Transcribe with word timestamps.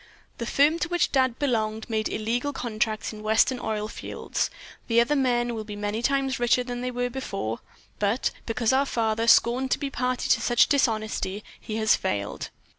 "The 0.39 0.47
firm 0.47 0.79
to 0.79 0.89
which 0.89 1.11
Dad 1.11 1.37
belonged 1.37 1.87
made 1.87 2.09
illegal 2.09 2.53
contracts 2.53 3.13
in 3.13 3.21
western 3.21 3.59
oil 3.59 3.87
fields. 3.87 4.49
The 4.87 4.99
other 4.99 5.15
men 5.15 5.53
will 5.53 5.63
be 5.63 5.75
many 5.75 6.01
times 6.01 6.39
richer 6.39 6.63
than 6.63 6.81
they 6.81 6.89
were 6.89 7.11
before, 7.11 7.59
but, 7.99 8.31
because 8.47 8.73
our 8.73 8.87
father 8.87 9.27
scorned 9.27 9.69
to 9.69 9.77
be 9.77 9.89
a 9.89 9.91
party 9.91 10.27
to 10.29 10.41
such 10.41 10.67
dishonesty, 10.67 11.43
he 11.59 11.75
has 11.75 11.95
failed. 11.95 12.49